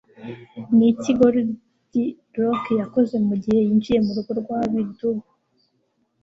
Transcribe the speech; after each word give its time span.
Niki 0.77 1.11
Goldilock 1.19 2.63
Yakoze 2.81 3.15
Mugihe 3.27 3.59
Yinjiye 3.67 3.99
Murugo 4.05 4.31
Rwa 4.41 4.59
Bidubu 4.71 5.25